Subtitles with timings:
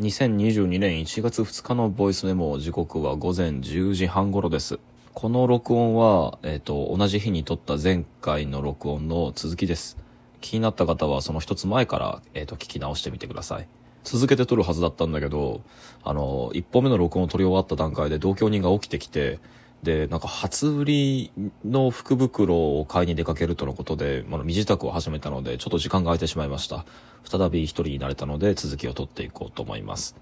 [0.00, 4.80] 2022年1月2日のボイスメモ時刻は午前10時半頃です。
[5.12, 9.98] この録音は、えっ、と、同じ日に撮った前回の録音の続きです。
[10.40, 13.68] 気になった方はその一つ前から、えっ、と、聞き直してみてください。
[14.02, 15.60] 続けて撮るはずだったんだけど、
[16.02, 19.38] あの、一本目の録音を撮り終わった段階で同居人が起きてきて、
[19.82, 21.32] で、なんか初売り
[21.64, 26.84] の福袋を買いに出かけるとのことで、まあ、身支度を始めたので、ちょっと時間が空いてしまいました。
[27.24, 30.16] 再び一人になれたので、続きを撮っていこうと思います。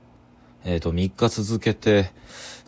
[0.64, 2.12] えっ、と、3日続けて、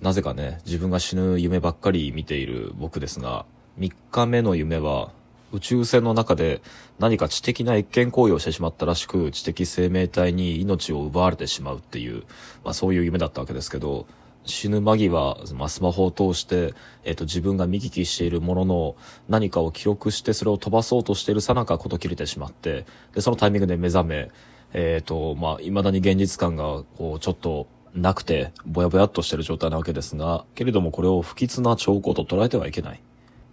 [0.01, 3.47] なぜかね、自分が死ぬ夢ばっかり見ている僕ですが、
[3.79, 5.12] 3日目の夢は、
[5.53, 6.62] 宇宙船の中で
[7.01, 12.23] 何か知的な越権行為をしてしまったらしく、知的生命体に命を奪われてしまうっていう、
[12.65, 14.07] まあそういう夢だったわけですけど、
[14.45, 18.97] 死ぬ間際、まあ、スマホを通して、えっ、と、自分が見聞きしているものの
[19.29, 24.31] 何かを記録してそれを飛ばそうとしているさなかこと切れてしまって、で、そのタイミングで目覚め、
[24.73, 33.01] えっ、と、まあ、未だに現実感が、こう、ちょっと、なくて、ぼやぼやっとしてる状態なわけですが、けれどもこれを不吉な兆候と捉えてはいけない。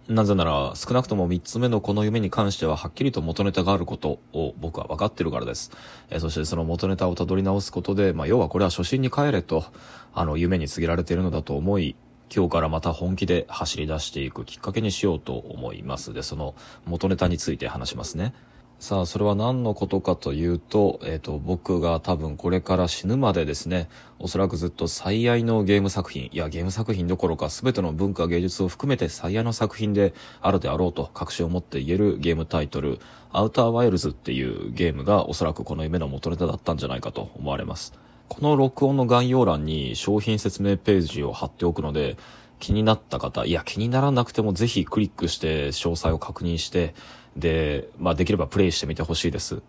[0.08, 5.70] なぜなら、少なくとも三つ目のこの夢に関してははっきりと元ネタがあることを僕は分かってるからです。
[6.08, 9.66] えーそしてその元ネタをたどり直すことで、まあ、要はこれは初心に帰れと、
[10.14, 11.94] あの、夢に告げられているのだと思い、
[12.34, 16.14] 今日からまた本気で走り出していくきっかけにしようと思います。
[16.14, 16.54] で、その
[16.86, 18.32] 元ネタについて話しますね。
[18.78, 23.88] さあ、それは何のことかというと、えっ、と、僕が多分これから死ぬまでですね、
[24.20, 33.00] おそらくずっと最愛のゲーム作品、いや、ゲーム作品どころか全ての文化芸術を含めて最愛の作品であるであろうと確信を持って言えるゲームタイトル、
[33.32, 37.94] アウターワイルズっていうゲームがおそらくこの夢の元ネタだったんじゃないかと思われます。
[38.28, 42.16] この録音の概要欄に商品説明ページを貼っておくので、
[42.60, 46.94] 気になった方、いや気にならなくてもぜひクリックして詳細を確認して、
[47.36, 49.62] で、まあできればプレイしてみてほしいです。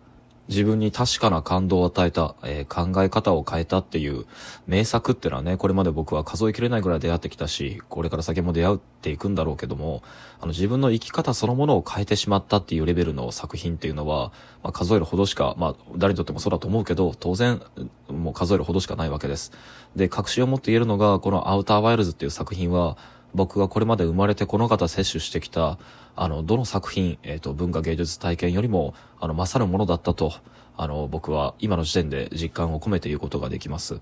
[0.50, 4.26] 自分に確かな感動を与えた、えー考え方を変えたっていう
[4.66, 10.02] 名作っていうのはね、これまで僕は数えきれないぐらい出会ってきたし、これから先も出会っていくんだろうけども、
[10.40, 14.32] あの自分の生き方そのものを変えてしまったっていうレベルの作品っていうのは、
[14.64, 17.62] まあ、数えるほどしか、まあ誰にとってもそうだと思うけど、当然
[18.08, 19.52] もう数えるほどしかないわけです。
[19.94, 22.96] で、確信を持って言えるのが、このアウターワイルズっていう作品は、
[23.34, 25.78] 僕がこれまで生まれてこの方摂取してきた、
[26.16, 30.32] あの、どの作品、えっ、と、文化芸術体験よりも、あの、勝るものだったと、
[30.76, 34.00] あの、僕は今の時点で実感を込めて言うことができます。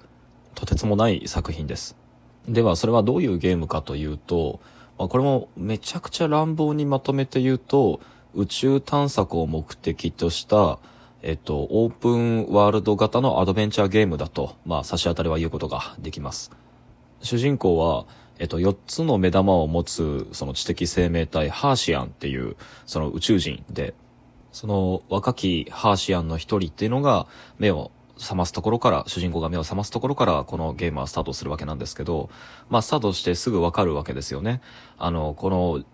[0.54, 1.96] とてつもない作品です。
[2.48, 4.60] では、それはどういうゲームかというと、
[4.98, 8.00] まあ、これもめちゃくちゃ乱暴にまとめて言うと、
[8.34, 10.78] 宇宙探索を目的とした、
[11.22, 16.52] えっと、オープンワールド型のアドベンチャーゲームだと、まあ、差し当たりは言うことができます。
[17.22, 18.06] 主人公は、
[18.38, 22.56] えっと、4つの目玉を持つ、その知的生命体、ハーシアンっていう、
[22.86, 23.94] その宇宙人で、
[24.52, 27.26] その若きハーシアンの一人っていうのが、
[27.58, 32.30] 目を覚ますところから、主人公が目を覚ますところから、このゲームはスタートするわけなんですけど、
[32.68, 34.60] まあ、スタートしてすぐわかるわけですよね。
[34.98, 35.84] あの、この、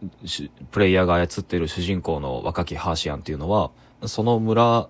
[0.70, 3.70] プレイヤーが操っている主人公の若きハーシアンっていうのは、
[4.06, 4.88] その村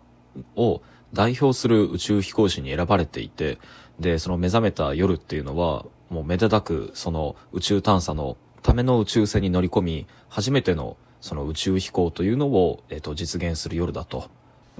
[0.56, 0.82] を
[1.12, 3.58] 代表する宇宙飛行士に選ばれていて、
[3.98, 14.30] で、その目覚めた夜っていうのは、もうめでたくその宇宙探査のための宇宙船に乗り込み、初めてのその宇宙飛行というのを、えっ、と、実現する夜だと。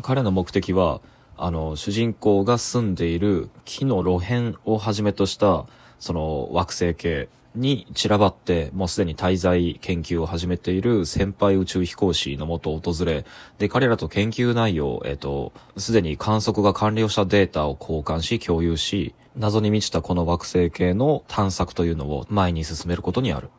[0.02, 1.00] 彼の目的は、
[1.36, 5.66] あの、主人公が住んでいる木の露辺をはじめとした、
[5.98, 13.24] その惑星系に散らばって、もうすでに滞在研究を始めている先輩宇宙飛行士のもとを訪れ、
[13.58, 23.50] で、彼らと研究内容、えっ、と、すでに観測が完了したデータを交換し、共有し、謎に満ちたこの惑星系の探索というのを前に進めることにある。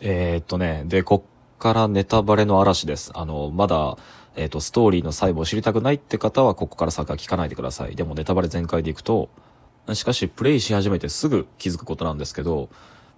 [0.00, 3.10] えーっとね、で、こっからネタバレの嵐です。
[3.14, 3.96] あの、まだ、
[4.36, 7.96] えーっと、ストーリーの細部を知りたくないって方は、ここから先は聞かないでください。
[7.96, 9.28] でもネタバレ全開でいくと、
[9.94, 12.68] しかし、プレイし始めてすぐ気づくことなんですけど、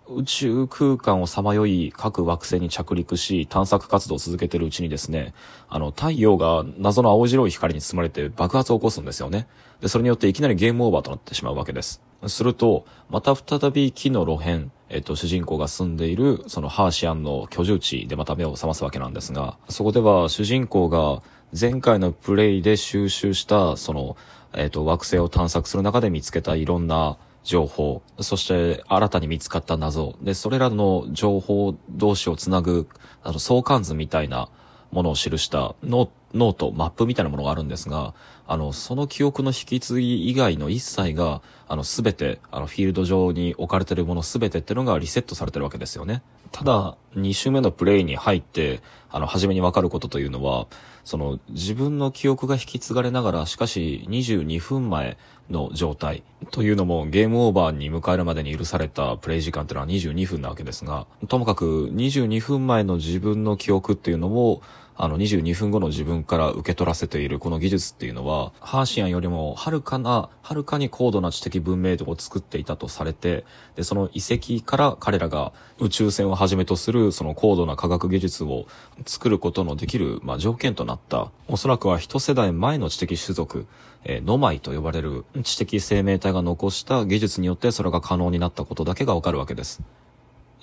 [0.09, 5.33] 宇宙空間をさまよい各惑星に着陸し探索活動を続けているうちにですね、
[5.69, 9.47] あの太陽が謎の青白い光に包まれて爆発を起こすんですよね。
[9.81, 12.03] で、それによっていきなりゲームオーバーとなってしまうわけです。
[12.27, 21.23] すると、また再び木の露辺、えっと、主人公が住んでいる、そのハーシアンの居住地でまた目を覚ますわけなんですが、そこでは主人公が
[21.59, 24.17] 前回のプレイで収集した、その、
[24.53, 32.89] えっと、惑星を探索する中で見つけたいろんな情報、そして新たに見つかった謎、で、それらの情報同士をつなぐ、
[33.23, 34.49] あの、相関図みたいな
[34.91, 38.13] ものを記したノノート、マップみたいなものがあるんですが、
[38.47, 46.23] あの、その記憶の引き継ぎ以外の一切が、あの、すべて、あの、フィールド上に置かれているものすべてっていうのがリセットされてるわけですよね。
[46.53, 50.67] ただ、2周目のプレイに入って、あの、初めにわかることというのは、
[51.05, 55.17] その、自分の記憶が引き継がれながら、しかし22分前
[55.51, 56.23] の状態。
[56.51, 64.63] というのもゲームオーバーに迎えるまでに許されたプレイ時間っていうのは22分なわけですが、ともかく22分前の自分の記憶っていうのを
[64.97, 73.45] あの22分後の自分から受け取らせているこの技術っていうのは、ハーシアンよりもはるかな、はるかに高度な知的文明度を作っていたとされて、
[73.75, 78.67] で、その遺跡から彼らが宇宙船をはじめとするその高度な科学技術を
[79.05, 83.67] 作ることのできる、まあ、条件となった、おそらくは一世代前の知的種族、
[84.05, 89.83] えー、ノマイと呼ばれる知的生命体が残した技術によってそれが可能になったことだけがわかるわけです。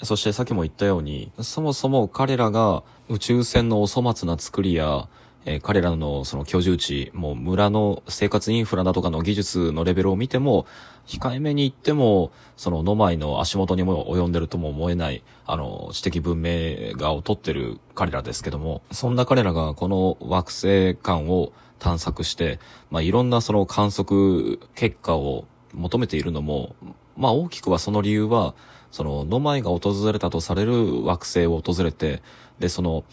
[0.03, 5.07] そしてさっきも言ったように、そもそも彼らが宇宙船のお粗末な作りや、
[5.45, 10.65] えー、彼らのその居住地、もう村の生活インフラだとかの技術のレベルを見ても、
[11.07, 22.59] 控えめに言っても、そのノマイの足元にも及んでるとも思えない、あの、知的文明が劣ってる彼らですけども、そんな彼らがこの惑星間を探索して、
[22.89, 26.75] まあ、いろんなその観測結果を求めているのも、
[27.17, 28.53] まあ、大きくはその理由は、
[28.91, 32.21] その、ノマイが訪れたとされる惑星を訪れて、
[32.59, 33.03] で、その、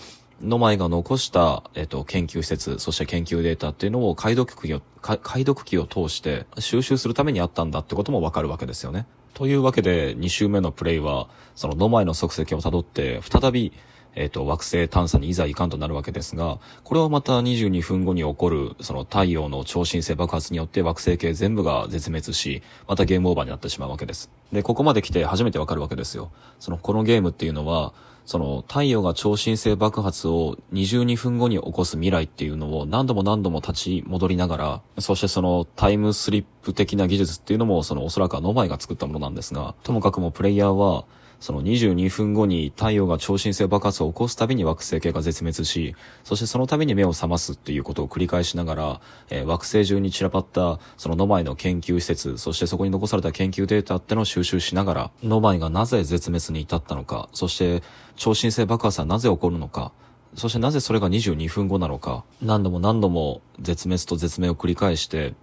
[0.42, 9.06] ノマイが残した、えっと、研究施設、そして研究データっていうのを解読機を、解読機を通して収集するためにあったんだってこともわかるわけですよね。
[9.34, 13.72] というわけで、2周目のプレイは、そのノマイの足跡をたどって、再び、
[14.14, 24.30] えっ、ー、と、惑星探査にいざ行かんとなるわけですが、これはまた22分後に起こる、その太陽の超新星爆発によって惑星系全部が絶滅し、またゲームオーバーになってしまうわけです。
[24.52, 26.30] で、ここまで来て初めてわかるわけですよ。
[26.60, 27.92] その、このゲームっていうのは、
[28.28, 41.06] その太陽が超新星爆発を22分後に起こす未来っていうのを何度も何度も立ち戻りながら、そしてそのタイムスリップ的な技術っていうのもそのおそらくはノマイが作ったものなんですが、ともかくもプレイヤーは
[41.40, 45.94] その22分後に太陽が超新星爆発を起こすたびに惑星系が絶滅し、
[46.24, 49.00] そしてそのたびに目を覚ますっていうことを繰り返しながら、
[49.30, 57.82] えー、惑星中に散らばったそのノマイの研究施設、そしてそこに残された研究データってのを収集しながら、ノマイがなぜ絶滅に至ったのか、そして
[58.16, 59.92] 超新星爆発はなぜ起こるのか、
[60.34, 65.34] そしてなぜそれが22分後なのか、何度も何度も絶滅と絶命を繰り返して、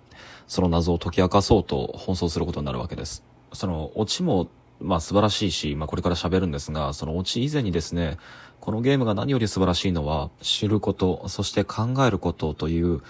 [0.47, 3.23] その謎を解き明かそうと奔走することになるわけです。
[3.53, 4.47] その、オチも
[4.79, 8.17] まあ素晴らしいし、まあこれから喋るんですが、そのオチ以前にですね、
[8.59, 13.01] このゲームが何より素晴らしいのは、知ること、そして考えることという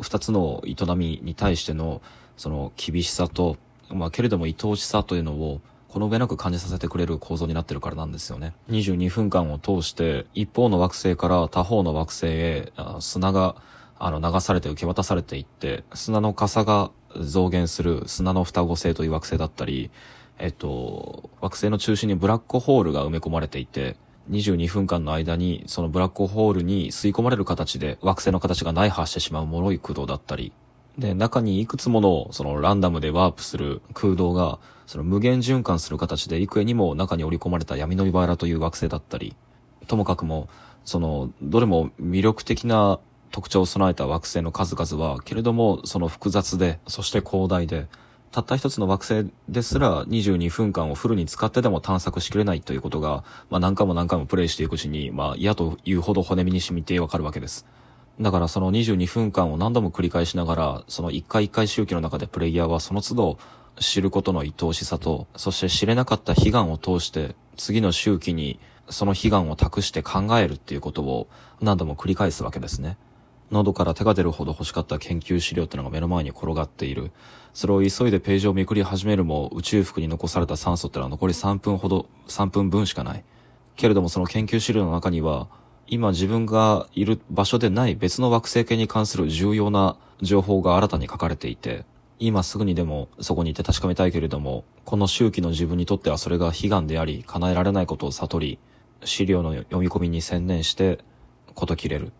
[0.00, 2.00] 二つの営みに対しての、
[2.36, 3.56] その厳しさと、
[3.90, 8.52] まあけれども愛おしさというのを、この上なく感じさせてくれる構造になってるからなんですよね。
[8.68, 13.54] 22分間を通して、一方の惑星から他方の惑星へ、砂が、
[13.96, 16.90] あの、流されて受け渡されていって、砂の傘が
[17.20, 19.92] 増減する砂の双子星という惑星だったり、
[20.38, 23.96] えっと、惑星の中心にブラックホールが埋め込まれていて、
[24.30, 30.52] 22分間の間にそのブラックホールに吸い込まれる形で惑星の形が内破してしまう脆い空洞だったり、
[30.98, 39.34] で、中にいくつものそのランダムでワープする空洞が、その無限循環する形で幾重にも中に織り込まれた闇の岩原という惑星だったり、
[39.86, 40.48] ともかくも、
[40.84, 47.88] その、どれも魅力的な特徴を備えた惑星の数々は、けれども、その複雑で、そして広大で、
[48.34, 57.64] たった一つの惑星ですら22分間をフルに使ってでも探索しきれないということが、まあ何回も何回もプレイしていくうちに、まあ嫌というほど骨身に染みてわかるわけです。
[58.20, 63.38] だからその22分間を何度も繰り返しながら、その一回一回周期の中でプレイヤーはその都度
[63.78, 68.58] 知ることの愛おしさと、そして知れなかった悲願を通して、次の周期に
[68.90, 71.28] その悲願を託して考えるっていうことを
[71.60, 72.96] 何度も繰り返すわけですね。
[73.50, 77.12] 喉から手が出るほど欲しかった研究資料ってのが目の前に転がっている。
[77.52, 83.24] それを急いでページをめくり始めるも宇宙服に残された酸素ってのは残り3分ほど、3分分しかない。
[83.76, 85.48] けれどもその研究資料の中には、
[85.86, 91.84] 今自分がいる場所でない別の惑星系に関する重要な情報が新たに書かれていて、
[92.18, 98.58] 今すぐにでもそこにいて確かめたいけれども、この周期の自分にとってはそれが悲願であり、叶えられないことを悟り、
[99.04, 100.98] 資料の読み込みに専念して、
[101.54, 102.12] こと切れる。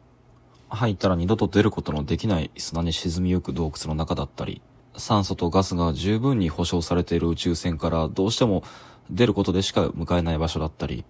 [0.69, 4.63] 入ったら二度と出ることのできない砂に沈みゆく洞窟の中だったり、
[4.97, 8.63] 酸素とガスが十分に保証されている宇宙船からどうしても
[9.11, 11.05] 出ることでしか迎えない場所だったり、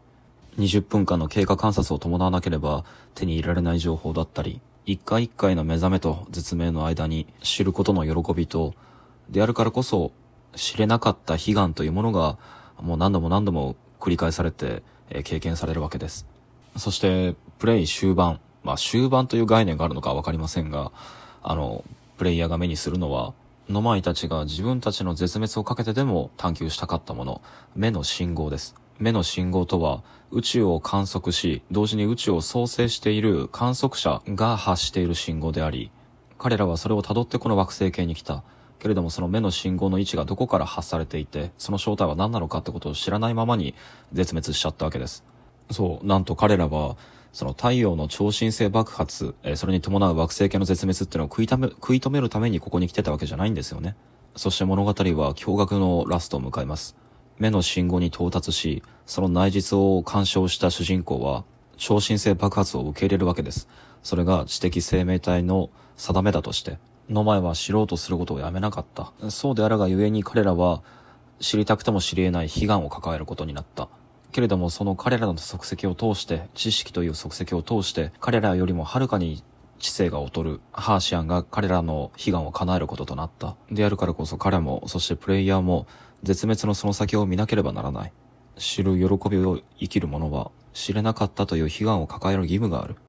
[0.59, 2.85] 20分間の経過観察を伴わなければ
[3.15, 8.75] 手に入れられない情報だったり、一回一回の目覚めと絶命の間に知ることの喜びと、
[9.29, 10.13] であるからこそ
[10.55, 12.39] 知れなかった悲願というものが
[12.81, 14.83] もう何度も何度も繰り返されて、
[15.25, 16.27] 経験されるわけです。
[16.77, 20.91] そして、プレイ終盤、まあ終盤という概念があるのかわかりませんが、
[21.43, 21.85] あの、
[22.17, 23.35] プレイヤーが目にするのは、
[23.69, 27.43] ノマイたちが自分たちの絶滅をかけてでも探求したかったもの、
[27.77, 28.75] 目の信号です。
[28.99, 35.91] 目の信号とは、宇宙を観測し、同時に宇宙を創生している観測者が発している信号であり、
[36.39, 38.43] 彼らはそれを辿ってこの惑星系に来た。
[38.79, 43.75] けれどもその目の信号の位置がどこから発されていて、その正体は何なのかってことを知らないままに
[44.13, 45.25] 絶滅しちゃったわけです。
[45.71, 46.97] そう、なんと彼らは、
[47.35, 53.97] その太陽の超新星爆発、えー、それに伴う惑星系の絶滅っていうのを食いため食い止めるためにここに来てたわけじゃないんですよね。
[54.37, 55.35] そして物語は驚
[55.67, 56.97] 愕のラストを迎えます。
[57.39, 61.45] 目の信号に到達し、その内実を干渉した主人公は、
[61.77, 63.69] 超新星爆発を受け入れるわけです。
[64.05, 69.13] それが知的生命体の定めだとして、の前は知ろうとすることをやめなかった。
[69.31, 70.83] そうであるがゆえに彼らは、
[71.41, 73.89] 知りたくても知り得ない悲願を抱えることになった。
[74.35, 79.45] けれどもその彼らの足跡を通して、知識という足跡を通して、彼らよりもはるかに
[79.79, 83.55] 知性が劣るハーシアンが彼らの悲願を叶えることとなった。
[83.71, 85.87] であるからこそ彼も、そしてプレイヤーも、
[86.25, 88.13] 絶滅のその先を見なければならない。
[88.57, 92.97] 知る喜びを生きる者は、知れなかったという悲願を抱える義務がある。